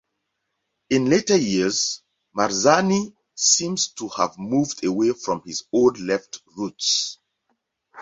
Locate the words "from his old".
5.11-5.99